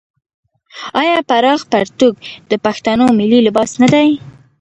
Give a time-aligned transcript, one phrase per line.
[1.01, 2.13] آیا پراخ پرتوګ
[2.49, 4.09] د پښتنو ملي لباس نه دی؟